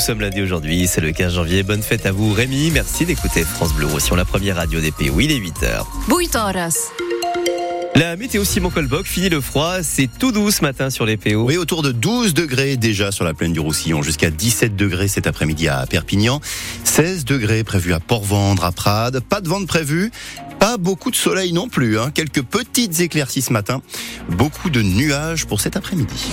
Nous 0.00 0.06
sommes 0.06 0.22
lundi 0.22 0.40
aujourd'hui, 0.40 0.86
c'est 0.86 1.02
le 1.02 1.12
15 1.12 1.34
janvier. 1.34 1.62
Bonne 1.62 1.82
fête 1.82 2.06
à 2.06 2.10
vous 2.10 2.32
Rémi, 2.32 2.70
merci 2.70 3.04
d'écouter 3.04 3.44
France 3.44 3.74
Bleu 3.74 3.86
sur 3.98 4.16
la 4.16 4.24
première 4.24 4.56
radio 4.56 4.80
des 4.80 4.92
pays. 4.92 5.10
Oui, 5.10 5.26
il 5.26 5.32
est 5.32 5.38
8h. 5.38 5.84
La 7.96 8.16
météo 8.16 8.42
Simon 8.42 8.70
Colboc 8.70 9.06
finit 9.06 9.28
le 9.28 9.42
froid, 9.42 9.82
c'est 9.82 10.08
tout 10.18 10.32
doux 10.32 10.50
ce 10.50 10.62
matin 10.62 10.88
sur 10.88 11.04
les 11.04 11.18
PO. 11.18 11.44
Oui, 11.44 11.58
autour 11.58 11.82
de 11.82 11.92
12 11.92 12.32
degrés 12.32 12.78
déjà 12.78 13.12
sur 13.12 13.26
la 13.26 13.34
plaine 13.34 13.52
du 13.52 13.60
Roussillon, 13.60 14.00
jusqu'à 14.00 14.30
17 14.30 14.74
degrés 14.74 15.06
cet 15.06 15.26
après-midi 15.26 15.68
à 15.68 15.84
Perpignan, 15.84 16.40
16 16.84 17.26
degrés 17.26 17.62
prévus 17.62 17.92
à 17.92 18.00
Port-Vendre, 18.00 18.64
à 18.64 18.72
Prades, 18.72 19.20
pas 19.20 19.42
de 19.42 19.50
vente 19.50 19.66
prévue, 19.66 20.10
pas 20.58 20.78
beaucoup 20.78 21.10
de 21.10 21.16
soleil 21.16 21.52
non 21.52 21.68
plus, 21.68 21.98
hein. 21.98 22.10
quelques 22.10 22.42
petites 22.42 23.00
éclaircies 23.00 23.42
ce 23.42 23.52
matin, 23.52 23.82
beaucoup 24.30 24.70
de 24.70 24.80
nuages 24.80 25.44
pour 25.44 25.60
cet 25.60 25.76
après-midi. 25.76 26.30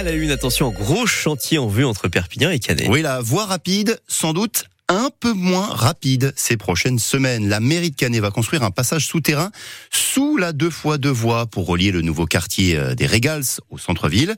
À 0.00 0.02
la 0.02 0.12
une, 0.12 0.30
attention, 0.30 0.70
gros 0.70 1.04
chantier 1.04 1.58
en 1.58 1.66
vue 1.66 1.84
entre 1.84 2.08
Perpignan 2.08 2.48
et 2.48 2.58
Canet. 2.58 2.88
Oui, 2.88 3.02
la 3.02 3.20
voie 3.20 3.44
rapide, 3.44 4.00
sans 4.08 4.32
doute 4.32 4.64
un 4.88 5.10
peu 5.20 5.34
moins 5.34 5.66
rapide 5.66 6.32
ces 6.36 6.56
prochaines 6.56 6.98
semaines. 6.98 7.50
La 7.50 7.60
mairie 7.60 7.90
de 7.90 7.96
Canet 7.96 8.22
va 8.22 8.30
construire 8.30 8.62
un 8.62 8.70
passage 8.70 9.06
souterrain 9.06 9.50
sous 9.90 10.38
la 10.38 10.54
deux 10.54 10.70
fois 10.70 10.96
deux 10.96 11.10
voies 11.10 11.44
pour 11.44 11.66
relier 11.66 11.92
le 11.92 12.00
nouveau 12.00 12.24
quartier 12.24 12.78
euh, 12.78 12.94
des 12.94 13.04
Régals 13.04 13.44
au 13.68 13.76
centre-ville. 13.76 14.36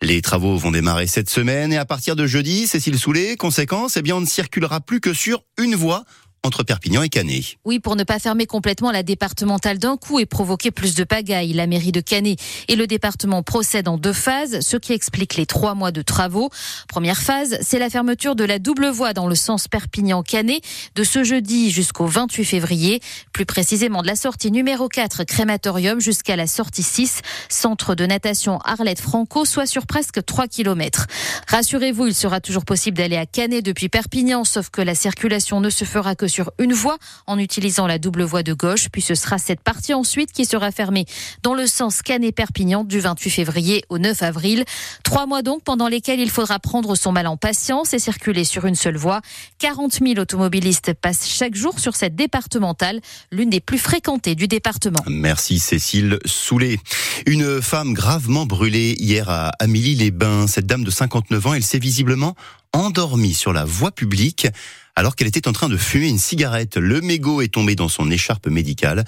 Les 0.00 0.22
travaux 0.22 0.56
vont 0.56 0.70
démarrer 0.70 1.08
cette 1.08 1.28
semaine 1.28 1.72
et 1.72 1.76
à 1.76 1.84
partir 1.84 2.14
de 2.14 2.28
jeudi, 2.28 2.68
Cécile 2.68 2.96
Soulet, 2.96 3.34
conséquence, 3.34 3.96
eh 3.96 4.02
bien, 4.02 4.14
on 4.14 4.20
ne 4.20 4.26
circulera 4.26 4.80
plus 4.80 5.00
que 5.00 5.12
sur 5.12 5.42
une 5.58 5.74
voie 5.74 6.04
entre 6.42 6.62
Perpignan 6.62 7.02
et 7.02 7.08
Canet. 7.08 7.56
Oui, 7.64 7.80
pour 7.80 7.96
ne 7.96 8.04
pas 8.04 8.18
fermer 8.18 8.46
complètement 8.46 8.90
la 8.90 9.02
départementale 9.02 9.78
d'un 9.78 9.96
coup 9.96 10.18
et 10.20 10.26
provoquer 10.26 10.70
plus 10.70 10.94
de 10.94 11.04
pagaille, 11.04 11.52
la 11.52 11.66
mairie 11.66 11.92
de 11.92 12.00
Canet 12.00 12.40
et 12.68 12.76
le 12.76 12.86
département 12.86 13.42
procèdent 13.42 13.88
en 13.88 13.98
deux 13.98 14.14
phases, 14.14 14.60
ce 14.60 14.76
qui 14.76 14.92
explique 14.92 15.36
les 15.36 15.44
trois 15.44 15.74
mois 15.74 15.90
de 15.90 16.00
travaux. 16.00 16.48
Première 16.88 17.18
phase, 17.18 17.58
c'est 17.60 17.78
la 17.78 17.90
fermeture 17.90 18.36
de 18.36 18.44
la 18.44 18.58
double 18.58 18.88
voie 18.88 19.12
dans 19.12 19.26
le 19.26 19.34
sens 19.34 19.68
Perpignan-Canet 19.68 20.62
de 20.94 21.04
ce 21.04 21.24
jeudi 21.24 21.70
jusqu'au 21.70 22.06
28 22.06 22.44
février, 22.44 23.00
plus 23.32 23.46
précisément 23.46 24.00
de 24.00 24.06
la 24.06 24.16
sortie 24.16 24.50
numéro 24.50 24.88
4 24.88 25.24
crématorium 25.24 26.00
jusqu'à 26.00 26.36
la 26.36 26.46
sortie 26.46 26.82
6 26.82 27.20
centre 27.50 27.94
de 27.94 28.06
natation 28.06 28.58
Arlette 28.60 29.00
Franco, 29.00 29.44
soit 29.44 29.66
sur 29.66 29.86
presque 29.86 30.24
3 30.24 30.48
km. 30.48 31.06
Rassurez-vous, 31.48 32.06
il 32.06 32.14
sera 32.14 32.40
toujours 32.40 32.64
possible 32.64 32.96
d'aller 32.96 33.16
à 33.16 33.26
Canet 33.26 33.62
depuis 33.62 33.90
Perpignan, 33.90 34.44
sauf 34.44 34.70
que 34.70 34.80
la 34.80 34.94
circulation 34.94 35.60
ne 35.60 35.68
se 35.68 35.84
fera 35.84 36.14
que 36.14 36.29
sur 36.30 36.52
une 36.58 36.72
voie 36.72 36.96
en 37.26 37.38
utilisant 37.38 37.86
la 37.86 37.98
double 37.98 38.22
voie 38.22 38.42
de 38.42 38.54
gauche. 38.54 38.88
Puis 38.90 39.02
ce 39.02 39.14
sera 39.14 39.36
cette 39.38 39.60
partie 39.60 39.92
ensuite 39.92 40.32
qui 40.32 40.46
sera 40.46 40.70
fermée 40.70 41.04
dans 41.42 41.54
le 41.54 41.66
sens 41.66 42.00
Canet-Perpignan 42.02 42.84
du 42.84 43.00
28 43.00 43.30
février 43.30 43.84
au 43.90 43.98
9 43.98 44.22
avril. 44.22 44.64
Trois 45.04 45.26
mois 45.26 45.42
donc 45.42 45.62
pendant 45.62 45.88
lesquels 45.88 46.20
il 46.20 46.30
faudra 46.30 46.58
prendre 46.58 46.94
son 46.94 47.12
mal 47.12 47.26
en 47.26 47.36
patience 47.36 47.92
et 47.92 47.98
circuler 47.98 48.44
sur 48.44 48.64
une 48.64 48.74
seule 48.74 48.96
voie. 48.96 49.20
40 49.58 49.98
000 50.02 50.18
automobilistes 50.18 50.94
passent 50.94 51.28
chaque 51.28 51.54
jour 51.54 51.78
sur 51.78 51.96
cette 51.96 52.14
départementale, 52.14 53.00
l'une 53.30 53.50
des 53.50 53.60
plus 53.60 53.78
fréquentées 53.78 54.34
du 54.34 54.48
département. 54.48 55.00
Merci 55.06 55.58
Cécile 55.58 56.18
Soulet. 56.24 56.78
Une 57.26 57.60
femme 57.60 57.92
gravement 57.92 58.46
brûlée 58.46 58.94
hier 58.98 59.28
à 59.28 59.50
Amélie-les-Bains. 59.58 60.46
Cette 60.46 60.66
dame 60.66 60.84
de 60.84 60.90
59 60.90 61.46
ans, 61.46 61.54
elle 61.54 61.62
s'est 61.62 61.78
visiblement 61.78 62.34
endormie 62.72 63.34
sur 63.34 63.52
la 63.52 63.64
voie 63.64 63.90
publique 63.90 64.46
alors 64.96 65.16
qu'elle 65.16 65.28
était 65.28 65.48
en 65.48 65.52
train 65.52 65.68
de 65.68 65.76
fumer 65.76 66.08
une 66.08 66.18
cigarette. 66.18 66.76
Le 66.76 67.00
mégot 67.00 67.40
est 67.42 67.52
tombé 67.52 67.74
dans 67.74 67.88
son 67.88 68.10
écharpe 68.10 68.46
médicale 68.48 69.04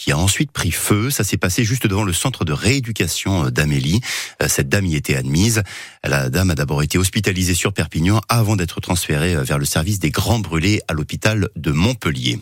qui 0.00 0.12
a 0.12 0.18
ensuite 0.18 0.50
pris 0.50 0.70
feu. 0.70 1.10
Ça 1.10 1.24
s'est 1.24 1.36
passé 1.36 1.62
juste 1.62 1.86
devant 1.86 2.04
le 2.04 2.14
centre 2.14 2.46
de 2.46 2.54
rééducation 2.54 3.44
euh, 3.44 3.50
d'Amélie. 3.50 4.00
Euh, 4.42 4.48
cette 4.48 4.70
dame 4.70 4.86
y 4.86 4.96
était 4.96 5.14
admise. 5.14 5.62
La 6.02 6.30
dame 6.30 6.50
a 6.50 6.54
d'abord 6.54 6.82
été 6.82 6.96
hospitalisée 6.96 7.54
sur 7.54 7.74
Perpignan 7.74 8.22
avant 8.30 8.56
d'être 8.56 8.80
transférée 8.80 9.34
euh, 9.34 9.42
vers 9.42 9.58
le 9.58 9.66
service 9.66 9.98
des 9.98 10.10
grands 10.10 10.38
brûlés 10.38 10.80
à 10.88 10.94
l'hôpital 10.94 11.50
de 11.54 11.70
Montpellier. 11.70 12.38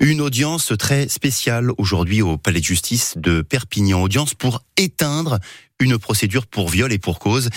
Une 0.00 0.20
audience 0.20 0.72
très 0.76 1.08
spéciale 1.08 1.70
aujourd'hui 1.78 2.20
au 2.20 2.36
palais 2.36 2.60
de 2.60 2.64
justice 2.64 3.14
de 3.16 3.42
Perpignan. 3.42 4.02
Audience 4.02 4.34
pour 4.34 4.64
éteindre 4.76 5.38
une 5.78 5.98
procédure 5.98 6.46
pour 6.46 6.68
viol 6.68 6.92
et 6.92 6.98
pour 6.98 7.20
cause. 7.20 7.50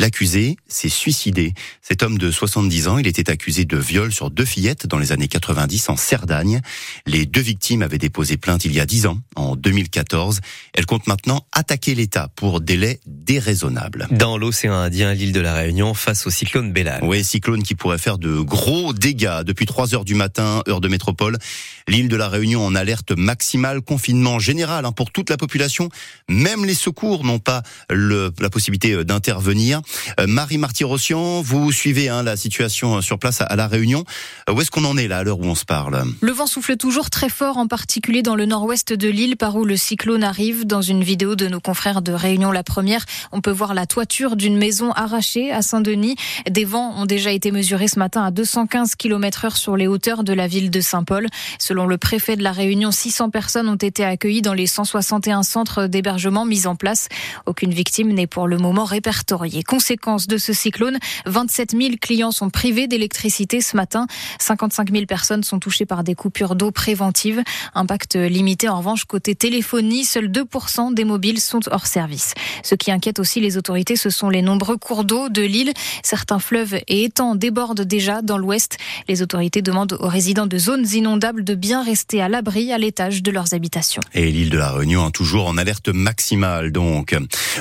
L'accusé 0.00 0.56
s'est 0.66 0.88
suicidé. 0.88 1.54
Cet 1.80 2.02
homme 2.02 2.18
de 2.18 2.30
70 2.30 2.88
ans, 2.88 2.98
il 2.98 3.06
était 3.06 3.30
accusé 3.30 3.64
de 3.64 3.76
viol 3.76 4.12
sur 4.12 4.30
deux 4.30 4.44
fillettes 4.44 4.86
dans 4.86 4.98
les 4.98 5.12
années 5.12 5.28
90 5.28 5.88
en 5.88 5.96
Cerdagne. 5.96 6.60
Les 7.06 7.26
deux 7.26 7.40
victimes 7.40 7.82
avaient 7.82 7.98
déposé 7.98 8.36
plainte 8.36 8.64
il 8.64 8.72
y 8.72 8.80
a 8.80 8.86
10 8.86 9.06
ans, 9.06 9.18
en 9.36 9.54
2014. 9.54 10.40
Elles 10.72 10.86
comptent 10.86 11.06
maintenant 11.06 11.46
attaquer 11.52 11.94
l'État 11.94 12.28
pour 12.34 12.60
délai 12.60 13.00
déraisonnable. 13.06 14.08
Dans 14.10 14.36
l'océan 14.36 14.74
Indien, 14.74 15.14
l'île 15.14 15.32
de 15.32 15.40
la 15.40 15.54
Réunion, 15.54 15.94
face 15.94 16.26
au 16.26 16.30
cyclone 16.30 16.72
Bélal. 16.72 17.00
Oui, 17.04 17.22
cyclone 17.22 17.62
qui 17.62 17.76
pourrait 17.76 17.98
faire 17.98 18.18
de 18.18 18.40
gros 18.40 18.92
dégâts. 18.92 19.42
Depuis 19.44 19.66
3 19.66 19.94
heures 19.94 20.04
du 20.04 20.16
matin, 20.16 20.62
heure 20.68 20.80
de 20.80 20.88
métropole, 20.88 21.38
l'île 21.86 22.08
de 22.08 22.16
la 22.16 22.28
Réunion 22.28 22.66
en 22.66 22.74
alerte 22.74 23.12
maximale, 23.12 23.80
confinement 23.80 24.40
général 24.40 24.86
hein, 24.86 24.92
pour 24.92 25.12
toute 25.12 25.30
la 25.30 25.36
population. 25.36 25.88
Même 26.28 26.64
les 26.64 26.74
secours 26.74 27.24
n'ont 27.24 27.38
pas 27.38 27.62
le, 27.90 28.32
la 28.40 28.50
possibilité 28.50 29.04
d'intervenir. 29.04 29.80
Euh, 30.20 30.26
Marie 30.26 30.58
Marty-Rossian, 30.58 31.42
vous 31.42 31.72
suivez 31.72 32.08
hein, 32.08 32.22
la 32.22 32.36
situation 32.36 33.00
sur 33.00 33.18
place 33.18 33.40
à, 33.40 33.56
La 33.56 33.66
Réunion. 33.66 34.04
Euh, 34.48 34.52
où 34.52 34.60
est-ce 34.60 34.70
qu'on 34.70 34.84
en 34.84 34.96
est 34.96 35.08
là 35.08 35.18
à 35.18 35.22
l'heure 35.22 35.40
où 35.40 35.44
on 35.44 35.54
se 35.54 35.64
parle? 35.64 36.04
Le 36.20 36.32
vent 36.32 36.46
souffle 36.46 36.76
toujours 36.76 37.10
très 37.10 37.28
fort, 37.28 37.58
en 37.58 37.66
particulier 37.66 38.22
dans 38.22 38.36
le 38.36 38.46
nord-ouest 38.46 38.92
de 38.92 39.08
l'île, 39.08 39.36
par 39.36 39.56
où 39.56 39.64
le 39.64 39.76
cyclone 39.76 40.24
arrive. 40.24 40.66
Dans 40.66 40.82
une 40.82 41.02
vidéo 41.02 41.36
de 41.36 41.48
nos 41.48 41.60
confrères 41.60 42.02
de 42.02 42.12
Réunion 42.12 42.50
La 42.50 42.62
Première, 42.62 43.04
on 43.32 43.40
peut 43.40 43.50
voir 43.50 43.74
la 43.74 43.86
toiture 43.86 44.36
d'une 44.36 44.56
maison 44.56 44.92
arrachée 44.92 45.52
à 45.52 45.62
Saint-Denis. 45.62 46.16
Des 46.48 46.64
vents 46.64 46.94
ont 46.96 47.06
déjà 47.06 47.32
été 47.32 47.50
mesurés 47.50 47.88
ce 47.88 47.98
matin 47.98 48.24
à 48.24 48.30
215 48.30 48.94
km 48.96 49.44
heure 49.44 49.56
sur 49.56 49.76
les 49.76 49.86
hauteurs 49.86 50.24
de 50.24 50.32
la 50.32 50.46
ville 50.46 50.70
de 50.70 50.80
Saint-Paul. 50.80 51.28
Selon 51.58 51.86
le 51.86 51.98
préfet 51.98 52.36
de 52.36 52.42
La 52.42 52.52
Réunion, 52.52 52.90
600 52.90 53.30
personnes 53.30 53.68
ont 53.68 53.74
été 53.76 54.04
accueillies 54.04 54.42
dans 54.42 54.54
les 54.54 54.66
161 54.66 55.42
centres 55.42 55.86
d'hébergement 55.86 56.44
mis 56.44 56.66
en 56.66 56.76
place. 56.76 57.08
Aucune 57.46 57.72
victime 57.72 58.12
n'est 58.12 58.26
pour 58.26 58.48
le 58.48 58.58
moment 58.58 58.84
répertoriée. 58.84 59.62
Conséquence 59.74 60.28
de 60.28 60.38
ce 60.38 60.52
cyclone, 60.52 60.98
27 61.26 61.72
000 61.76 61.94
clients 62.00 62.30
sont 62.30 62.48
privés 62.48 62.86
d'électricité 62.86 63.60
ce 63.60 63.76
matin. 63.76 64.06
55 64.38 64.92
000 64.92 65.06
personnes 65.06 65.42
sont 65.42 65.58
touchées 65.58 65.84
par 65.84 66.04
des 66.04 66.14
coupures 66.14 66.54
d'eau 66.54 66.70
préventives. 66.70 67.42
Impact 67.74 68.14
limité 68.14 68.68
en 68.68 68.78
revanche 68.78 69.04
côté 69.04 69.34
téléphonie, 69.34 70.04
seuls 70.04 70.28
2% 70.28 70.94
des 70.94 71.02
mobiles 71.02 71.40
sont 71.40 71.58
hors 71.72 71.88
service. 71.88 72.34
Ce 72.62 72.76
qui 72.76 72.92
inquiète 72.92 73.18
aussi 73.18 73.40
les 73.40 73.56
autorités, 73.56 73.96
ce 73.96 74.10
sont 74.10 74.28
les 74.28 74.42
nombreux 74.42 74.76
cours 74.76 75.02
d'eau 75.02 75.28
de 75.28 75.42
l'île. 75.42 75.72
Certains 76.04 76.38
fleuves 76.38 76.76
et 76.86 77.02
étangs 77.02 77.34
débordent 77.34 77.80
déjà 77.80 78.22
dans 78.22 78.38
l'ouest. 78.38 78.78
Les 79.08 79.22
autorités 79.22 79.60
demandent 79.60 79.96
aux 79.98 80.06
résidents 80.06 80.46
de 80.46 80.56
zones 80.56 80.86
inondables 80.86 81.42
de 81.42 81.56
bien 81.56 81.82
rester 81.82 82.22
à 82.22 82.28
l'abri 82.28 82.72
à 82.72 82.78
l'étage 82.78 83.24
de 83.24 83.32
leurs 83.32 83.54
habitations. 83.54 84.02
Et 84.12 84.30
l'île 84.30 84.50
de 84.50 84.58
la 84.58 84.70
Réunion, 84.70 85.10
toujours 85.10 85.48
en 85.48 85.58
alerte 85.58 85.88
maximale 85.88 86.70
donc. 86.70 87.16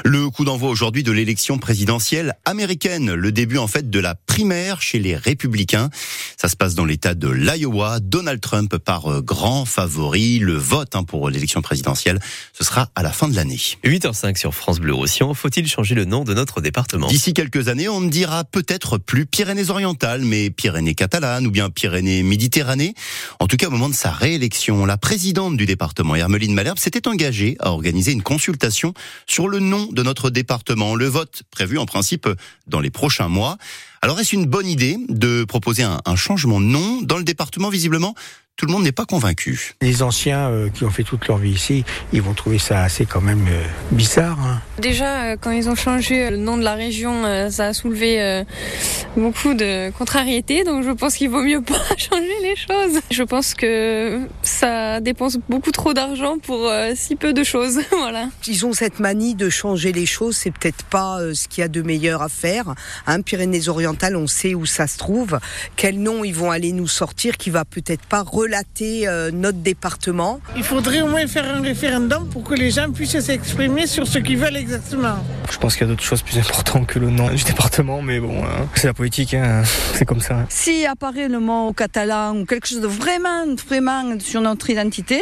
Le 0.05 0.29
coup 0.29 0.45
d'envoi 0.45 0.69
aujourd'hui 0.69 1.01
de 1.01 1.11
l'élection 1.11 1.57
présidentielle 1.57 2.02
américaine. 2.45 3.13
Le 3.13 3.31
début 3.31 3.57
en 3.57 3.67
fait 3.67 3.89
de 3.89 3.99
la 3.99 4.15
primaire 4.15 4.81
chez 4.81 4.99
les 4.99 5.15
républicains. 5.15 5.89
Ça 6.37 6.49
se 6.49 6.55
passe 6.55 6.75
dans 6.75 6.85
l'état 6.85 7.13
de 7.13 7.29
l'Iowa. 7.29 7.99
Donald 7.99 8.41
Trump 8.41 8.77
par 8.77 9.11
euh, 9.11 9.21
grand 9.21 9.65
favori. 9.65 10.39
Le 10.39 10.53
vote 10.53 10.95
hein, 10.95 11.03
pour 11.03 11.29
l'élection 11.29 11.61
présidentielle, 11.61 12.19
ce 12.53 12.63
sera 12.63 12.89
à 12.95 13.03
la 13.03 13.11
fin 13.11 13.27
de 13.27 13.35
l'année. 13.35 13.59
8h05 13.83 14.37
sur 14.37 14.53
France 14.53 14.79
Bleu 14.79 14.93
Roussillon. 14.93 15.33
Faut-il 15.33 15.67
changer 15.67 15.95
le 15.95 16.05
nom 16.05 16.23
de 16.23 16.33
notre 16.33 16.61
département? 16.61 17.07
D'ici 17.07 17.33
quelques 17.33 17.67
années, 17.67 17.89
on 17.89 18.01
ne 18.01 18.09
dira 18.09 18.43
peut-être 18.43 18.97
plus 18.97 19.25
Pyrénées-Orientales, 19.25 20.21
mais 20.21 20.49
Pyrénées-Catalanes 20.49 21.47
ou 21.47 21.51
bien 21.51 21.69
Pyrénées-Méditerranée. 21.69 22.95
En 23.39 23.47
tout 23.47 23.57
cas, 23.57 23.67
au 23.67 23.71
moment 23.71 23.89
de 23.89 23.95
sa 23.95 24.11
réélection, 24.11 24.85
la 24.85 24.97
présidente 24.97 25.57
du 25.57 25.65
département, 25.65 26.15
Hermeline 26.15 26.53
Malherbe, 26.53 26.79
s'était 26.79 27.07
engagée 27.07 27.55
à 27.59 27.71
organiser 27.71 28.11
une 28.11 28.23
consultation 28.23 28.93
sur 29.27 29.47
le 29.47 29.59
nom 29.59 29.89
de 29.91 30.03
notre 30.03 30.29
département. 30.29 30.95
Le 30.95 31.05
vote 31.05 31.43
prévu 31.51 31.77
en 31.77 31.85
principe 31.93 32.27
dans 32.65 32.81
les 32.81 32.89
prochains 32.89 33.27
mois. 33.27 33.57
Alors 34.03 34.19
est-ce 34.19 34.35
une 34.35 34.47
bonne 34.47 34.67
idée 34.67 34.97
de 35.07 35.45
proposer 35.45 35.83
un, 35.83 36.01
un 36.03 36.17
changement 36.17 36.59
de 36.59 36.65
nom 36.65 37.01
dans 37.03 37.17
le 37.17 37.23
département 37.23 37.69
visiblement 37.69 38.15
tout 38.55 38.67
le 38.67 38.71
monde 38.71 38.83
n'est 38.83 38.91
pas 38.91 39.05
convaincu. 39.05 39.73
Les 39.81 40.03
anciens 40.03 40.47
euh, 40.49 40.69
qui 40.69 40.83
ont 40.83 40.91
fait 40.91 41.03
toute 41.03 41.27
leur 41.27 41.37
vie 41.37 41.51
ici, 41.51 41.83
ils 42.13 42.21
vont 42.21 42.35
trouver 42.35 42.59
ça 42.59 42.83
assez 42.83 43.07
quand 43.07 43.21
même 43.21 43.47
euh, 43.49 43.63
bizarre. 43.91 44.39
Hein. 44.39 44.61
Déjà, 44.79 45.23
euh, 45.23 45.37
quand 45.41 45.49
ils 45.49 45.69
ont 45.69 45.75
changé 45.75 46.29
le 46.29 46.37
nom 46.37 46.57
de 46.57 46.63
la 46.63 46.75
région, 46.75 47.23
ça 47.49 47.67
a 47.67 47.73
soulevé 47.73 48.43
beaucoup 49.17 49.53
de 49.53 49.91
contrariétés, 49.91 50.63
donc 50.63 50.83
je 50.83 50.91
pense 50.91 51.15
qu'il 51.15 51.29
vaut 51.29 51.41
mieux 51.41 51.61
pas 51.63 51.81
changer 51.97 52.39
les 52.43 52.55
choses. 52.55 53.01
Je 53.09 53.23
pense 53.23 53.55
que 53.55 54.21
ça 54.43 55.01
dépense 55.01 55.37
beaucoup 55.49 55.71
trop 55.71 55.93
d'argent 55.93 56.37
pour 56.37 56.71
si 56.95 57.15
peu 57.15 57.33
de 57.33 57.43
choses. 57.43 57.79
voilà. 57.91 58.27
Ils 58.47 58.65
ont 58.65 58.73
cette 58.73 58.99
manie 58.99 59.33
de 59.33 59.49
changer 59.49 59.91
les 59.91 60.05
choses, 60.05 60.37
c'est 60.37 60.51
peut-être 60.51 60.83
pas 60.85 61.19
ce 61.33 61.47
qu'il 61.47 61.61
y 61.61 61.65
a 61.65 61.67
de 61.67 61.81
meilleur 61.81 62.21
à 62.21 62.29
faire. 62.29 62.75
Hein, 63.07 63.21
Pyrénées-Orientales, 63.21 63.92
on 64.15 64.27
sait 64.27 64.55
où 64.55 64.65
ça 64.65 64.87
se 64.87 64.97
trouve, 64.97 65.39
quel 65.75 65.99
nom 65.99 66.23
ils 66.23 66.35
vont 66.35 66.51
aller 66.51 66.71
nous 66.71 66.87
sortir 66.87 67.37
qui 67.37 67.49
va 67.49 67.65
peut-être 67.65 68.05
pas 68.05 68.21
relater 68.21 69.07
euh, 69.07 69.31
notre 69.31 69.59
département. 69.59 70.39
Il 70.55 70.63
faudrait 70.63 71.01
au 71.01 71.07
moins 71.07 71.27
faire 71.27 71.45
un 71.45 71.61
référendum 71.61 72.27
pour 72.29 72.43
que 72.43 72.53
les 72.53 72.71
gens 72.71 72.91
puissent 72.91 73.19
s'exprimer 73.19 73.87
sur 73.87 74.07
ce 74.07 74.19
qu'ils 74.19 74.37
veulent 74.37 74.57
exactement. 74.57 75.17
Je 75.51 75.57
pense 75.57 75.75
qu'il 75.75 75.87
y 75.87 75.89
a 75.89 75.93
d'autres 75.93 76.03
choses 76.03 76.21
plus 76.21 76.37
importantes 76.37 76.87
que 76.87 76.99
le 76.99 77.09
nom 77.09 77.29
du 77.29 77.43
département, 77.43 78.01
mais 78.01 78.19
bon, 78.19 78.43
hein, 78.43 78.67
c'est 78.75 78.87
la 78.87 78.93
politique, 78.93 79.33
hein, 79.33 79.63
c'est 79.93 80.05
comme 80.05 80.21
ça. 80.21 80.45
Si 80.49 80.85
apparaît 80.85 81.27
le 81.27 81.39
mot 81.39 81.73
catalan 81.73 82.37
ou 82.37 82.45
quelque 82.45 82.67
chose 82.67 82.81
de 82.81 82.87
vraiment, 82.87 83.45
vraiment 83.67 84.19
sur 84.19 84.41
notre 84.41 84.69
identité, 84.69 85.21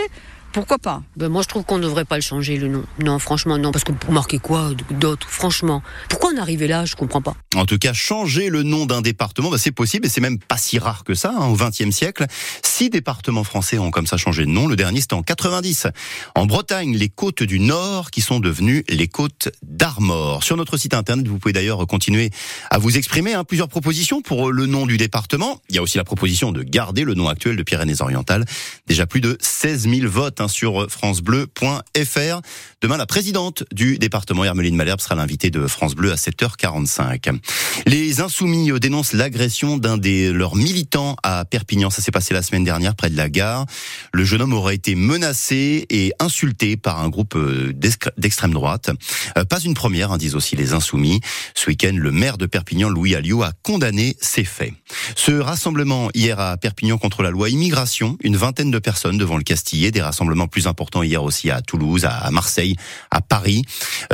pourquoi 0.51 0.77
pas 0.77 1.01
ben 1.15 1.29
Moi, 1.29 1.41
je 1.43 1.47
trouve 1.47 1.63
qu'on 1.63 1.77
ne 1.77 1.83
devrait 1.83 2.05
pas 2.05 2.15
le 2.15 2.21
changer, 2.21 2.57
le 2.57 2.67
nom. 2.67 2.83
Non, 2.99 3.19
franchement, 3.19 3.57
non. 3.57 3.71
Parce 3.71 3.83
que 3.83 3.91
pour 3.91 4.11
marquer 4.11 4.37
quoi 4.37 4.71
d'autre 4.89 5.27
Franchement? 5.29 5.81
Pourquoi 6.09 6.31
on 6.33 6.37
est 6.37 6.39
arrivé 6.39 6.67
là? 6.67 6.85
Je 6.85 6.95
comprends 6.95 7.21
pas. 7.21 7.35
En 7.55 7.65
tout 7.65 7.77
cas, 7.77 7.93
changer 7.93 8.49
le 8.49 8.63
nom 8.63 8.85
d'un 8.85 9.01
département, 9.01 9.49
ben 9.49 9.57
c'est 9.57 9.71
possible 9.71 10.05
et 10.05 10.09
c'est 10.09 10.21
même 10.21 10.39
pas 10.39 10.57
si 10.57 10.79
rare 10.79 11.03
que 11.03 11.15
ça. 11.15 11.33
Hein, 11.37 11.47
au 11.47 11.55
XXe 11.55 11.91
siècle, 11.91 12.25
six 12.63 12.89
départements 12.89 13.43
français 13.43 13.77
ont 13.77 13.91
comme 13.91 14.07
ça 14.07 14.17
changé 14.17 14.45
de 14.45 14.49
nom. 14.49 14.67
Le 14.67 14.75
dernier, 14.75 15.01
c'était 15.01 15.13
en 15.13 15.23
90. 15.23 15.87
En 16.35 16.45
Bretagne, 16.45 16.95
les 16.95 17.09
côtes 17.09 17.43
du 17.43 17.59
Nord 17.59 18.11
qui 18.11 18.21
sont 18.21 18.39
devenues 18.39 18.83
les 18.89 19.07
côtes 19.07 19.49
d'Armor. 19.63 20.43
Sur 20.43 20.57
notre 20.57 20.77
site 20.77 20.93
internet, 20.93 21.27
vous 21.27 21.39
pouvez 21.39 21.53
d'ailleurs 21.53 21.85
continuer 21.87 22.29
à 22.69 22.77
vous 22.77 22.97
exprimer. 22.97 23.33
Hein, 23.33 23.43
plusieurs 23.45 23.69
propositions 23.69 24.21
pour 24.21 24.51
le 24.51 24.65
nom 24.65 24.85
du 24.85 24.97
département. 24.97 25.61
Il 25.69 25.75
y 25.75 25.79
a 25.79 25.81
aussi 25.81 25.97
la 25.97 26.03
proposition 26.03 26.51
de 26.51 26.63
garder 26.63 27.03
le 27.03 27.13
nom 27.13 27.29
actuel 27.29 27.55
de 27.55 27.63
Pyrénées-Orientales. 27.63 28.45
Déjà 28.87 29.05
plus 29.05 29.21
de 29.21 29.37
16 29.39 29.89
000 29.89 30.09
votes 30.09 30.40
sur 30.47 30.89
francebleu.fr. 30.89 32.41
Demain, 32.81 32.97
la 32.97 33.05
présidente 33.05 33.63
du 33.71 33.97
département, 33.97 34.43
Hermeline 34.43 34.75
Malherbe, 34.75 35.01
sera 35.01 35.15
l'invitée 35.15 35.51
de 35.51 35.67
France 35.67 35.95
Bleu 35.95 36.11
à 36.11 36.15
7h45. 36.15 37.39
Les 37.85 38.21
Insoumis 38.21 38.71
dénoncent 38.79 39.13
l'agression 39.13 39.77
d'un 39.77 39.97
des 39.97 40.31
leurs 40.31 40.55
militants 40.55 41.15
à 41.23 41.45
Perpignan. 41.45 41.89
Ça 41.89 42.01
s'est 42.01 42.11
passé 42.11 42.33
la 42.33 42.41
semaine 42.41 42.63
dernière 42.63 42.95
près 42.95 43.09
de 43.09 43.17
la 43.17 43.29
gare. 43.29 43.65
Le 44.13 44.23
jeune 44.23 44.41
homme 44.41 44.53
aurait 44.53 44.75
été 44.75 44.95
menacé 44.95 45.85
et 45.89 46.13
insulté 46.19 46.77
par 46.77 46.99
un 46.99 47.09
groupe 47.09 47.35
euh, 47.35 47.73
d'extrême 48.17 48.53
droite. 48.53 48.89
Euh, 49.37 49.45
pas 49.45 49.59
une 49.59 49.73
première, 49.73 50.11
hein, 50.11 50.17
disent 50.17 50.35
aussi 50.35 50.55
les 50.55 50.73
Insoumis. 50.73 51.21
Ce 51.53 51.67
week-end, 51.67 51.93
le 51.95 52.11
maire 52.11 52.37
de 52.37 52.45
Perpignan, 52.45 52.89
Louis 52.89 53.15
Alliot, 53.15 53.43
a 53.43 53.51
condamné 53.63 54.15
ces 54.21 54.43
faits. 54.43 54.73
Ce 55.15 55.31
rassemblement 55.31 56.09
hier 56.13 56.39
à 56.39 56.57
Perpignan 56.57 56.97
contre 56.97 57.23
la 57.23 57.29
loi 57.29 57.49
immigration, 57.49 58.17
une 58.21 58.37
vingtaine 58.37 58.71
de 58.71 58.79
personnes 58.79 59.17
devant 59.17 59.37
le 59.37 59.43
Castillet, 59.43 59.91
des 59.91 60.01
rassemblements 60.01 60.30
plus 60.47 60.67
hier 61.03 61.23
aussi 61.23 61.49
à 61.49 61.61
Toulouse, 61.61 62.05
à 62.05 62.29
Marseille, 62.31 62.75
à 63.09 63.21
Paris. 63.21 63.63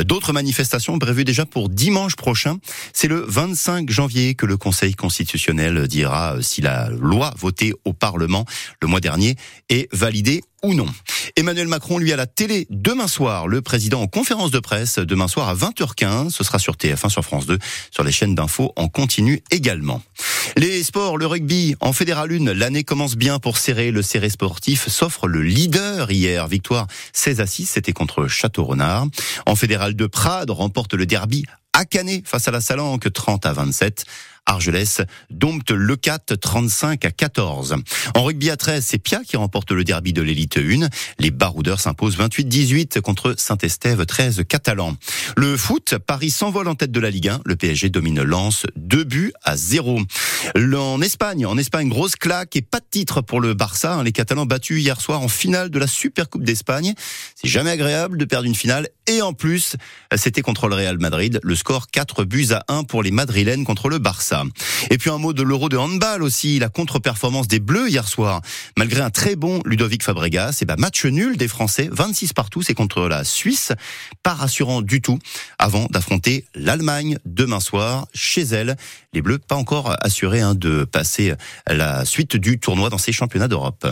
D'autres 0.04 0.34
manifestations 0.34 0.98
prévues 1.00 1.26
déjà 1.26 1.46
pour 1.46 1.70
dimanche 1.70 2.16
prochain. 2.16 2.58
C'est 2.94 3.08
le 3.08 3.26
25 3.28 3.90
janvier 3.90 4.36
que 4.36 4.46
le 4.46 4.58
Conseil 4.58 4.94
constitutionnel 4.94 5.88
dira 5.88 6.38
si 6.42 6.62
la 6.62 6.90
loi 6.90 7.34
votée 7.38 7.74
au 7.86 7.94
Parlement 7.94 8.46
le 8.82 8.88
mois 8.88 9.00
dernier 9.00 9.36
est 9.70 9.94
validée 9.94 10.44
ou 10.64 10.74
non. 10.74 10.88
Emmanuel 11.36 11.68
Macron, 11.68 11.98
lui, 11.98 12.12
à 12.14 12.16
la 12.16 12.26
télé 12.26 12.66
demain 12.70 13.08
soir. 13.08 13.48
Le 13.48 13.62
président 13.62 14.02
en 14.02 14.08
conférence 14.08 14.52
de 14.52 14.60
presse 14.60 14.98
demain 14.98 15.28
soir 15.28 15.50
à 15.50 15.56
20h15. 15.56 16.32
Ce 16.32 16.44
sera 16.44 16.60
sur 16.60 16.76
TF1, 16.76 17.10
sur 17.10 17.24
France 17.24 17.46
2, 17.46 17.60
sur 17.92 18.04
les 18.04 18.12
chaînes 18.12 18.36
d'infos 18.36 18.74
en 18.76 18.88
continu 18.88 19.44
également. 19.52 20.02
Les 20.56 20.82
sports, 20.84 21.18
le 21.18 21.28
rugby 21.28 21.76
en 21.80 21.94
Fédéral 21.94 22.32
1, 22.32 22.54
l'année 22.54 22.84
commence 22.84 23.16
bien 23.16 23.40
pour 23.40 23.58
serrer. 23.58 23.92
Le 23.92 24.02
serré 24.02 24.30
sportif 24.30 24.88
s'offre 24.88 25.28
le 25.28 25.42
leader 25.42 26.12
hier. 26.12 26.48
Victoire 26.48 26.88
16 27.14 27.42
à 27.42 27.48
6, 27.48 27.68
c'était 27.68 27.94
contre 27.94 28.28
Château-Renard. 28.28 29.08
En 29.46 29.56
Fédéral 29.56 29.94
2, 29.94 30.08
Prades 30.08 30.50
remporte 30.50 30.94
le 30.94 31.06
derby 31.06 31.46
à 31.74 31.86
Canet 31.86 32.28
face 32.28 32.48
à 32.48 32.52
la 32.52 32.62
Salanque 32.62 33.12
30 33.14 33.46
à 33.46 33.54
27. 33.54 34.06
Argelès 34.48 35.02
dompte 35.30 35.72
le 35.72 35.96
4 35.96 36.36
35 36.36 37.06
à 37.06 37.12
14. 37.12 37.76
En 38.16 38.24
rugby 38.24 38.50
à 38.50 38.58
13, 38.58 38.84
c'est 38.84 38.98
Pia 38.98 39.22
qui 39.24 39.38
remporte 39.38 39.72
le 39.72 39.84
derby 39.84 40.14
de 40.14 40.22
l'élite 40.22 40.58
1. 40.58 40.88
Les 41.20 41.32
Baroudeurs 41.32 41.80
s'imposent 41.80 42.18
28-18 42.18 43.02
contre 43.02 43.36
Saint-Estève 43.38 44.06
13 44.06 44.44
catalan. 44.48 44.96
Le 45.36 45.58
foot, 45.58 45.96
Paris 45.98 46.32
s'envole 46.32 46.68
en 46.70 46.76
tête 46.76 46.92
de 46.92 47.00
la 47.00 47.10
Ligue 47.10 47.28
1. 47.30 47.42
Le 47.46 47.56
PSG 47.56 47.90
domine 47.90 48.24
Lens 48.24 48.66
2 48.78 49.04
buts 49.04 49.34
à 49.44 49.58
0. 49.58 50.00
En 50.76 51.02
Espagne, 51.02 51.46
en 51.46 51.58
Espagne, 51.58 51.90
grosse 51.90 52.16
claque 52.16 52.56
et 52.56 52.62
pas 52.62 52.80
de 52.80 52.86
titre 52.90 53.22
pour 53.22 53.42
le 53.42 53.54
Barça. 53.54 53.96
Hein. 53.96 54.04
Les 54.04 54.12
Catalans 54.14 54.46
battus 54.46 54.82
hier 54.82 55.02
soir 55.02 55.22
en 55.22 55.28
finale 55.28 55.70
de 55.70 55.80
la 55.80 55.88
Super 55.88 56.30
Coupe 56.30 56.44
d'Espagne. 56.44 56.94
C'est 57.36 57.50
jamais 57.50 57.72
agréable 57.72 58.18
de 58.18 58.26
perdre 58.26 58.46
une 58.48 58.56
finale 58.56 58.88
et 59.08 59.22
en 59.22 59.34
plus, 59.34 59.76
c'était 60.16 60.42
contre 60.42 60.68
le 60.68 60.76
Real 60.76 60.98
Madrid. 61.00 61.40
Le 61.44 61.56
score 61.56 61.88
4 61.88 62.24
buts 62.24 62.48
à 62.52 62.64
1 62.68 62.84
pour 62.84 63.04
les 63.04 63.12
Madrilènes 63.12 63.66
contre 63.66 63.90
le 63.90 64.00
Barça. 64.00 64.37
Et 64.90 64.98
puis 64.98 65.10
un 65.10 65.18
mot 65.18 65.34
de 65.34 65.44
l'Euro 65.44 65.70
de 65.70 65.78
handball 65.78 66.24
aussi, 66.24 66.60
la 66.60 66.70
contre-performance 66.70 67.48
des 67.48 67.60
Bleus 67.60 67.90
hier 67.90 68.08
soir. 68.08 68.42
Malgré 68.78 69.02
un 69.02 69.10
très 69.10 69.36
bon 69.36 69.62
Ludovic 69.66 70.04
Fabregas, 70.04 70.60
et 70.62 70.66
ben 70.66 70.76
match 70.78 71.06
nul 71.06 71.38
des 71.38 71.48
Français, 71.48 71.90
26 71.92 72.34
partout, 72.34 72.62
c'est 72.62 72.74
contre 72.74 73.08
la 73.08 73.24
Suisse, 73.24 73.72
pas 74.24 74.34
rassurant 74.34 74.82
du 74.82 75.02
tout, 75.02 75.20
avant 75.58 75.88
d'affronter 75.90 76.46
l'Allemagne 76.54 77.18
demain 77.26 77.60
soir 77.60 78.08
chez 78.14 78.42
elle. 78.42 78.76
Les 79.14 79.22
Bleus 79.22 79.40
pas 79.40 79.56
encore 79.56 79.96
assurés 80.02 80.42
hein, 80.42 80.56
de 80.56 80.84
passer 80.84 81.34
la 81.68 82.06
suite 82.06 82.36
du 82.36 82.60
tournoi 82.60 82.90
dans 82.90 82.98
ces 82.98 83.12
championnats 83.12 83.48
d'Europe. 83.48 83.88